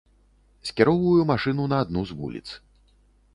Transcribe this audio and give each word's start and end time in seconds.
Скіроўваю 0.69 1.27
машыну 1.33 1.67
на 1.75 1.83
адну 1.85 2.01
з 2.13 2.19
вуліц. 2.23 2.45